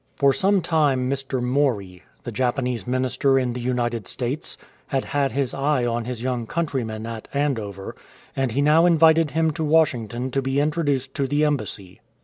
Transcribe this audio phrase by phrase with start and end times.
[0.15, 1.43] For some time Mr.
[1.43, 6.47] Mori, the Japanese Minister in the United States, had had his eye on his young
[6.47, 7.95] countryman at Andover,
[8.35, 12.01] and he now invited him to Washington to be introduced to the embassy.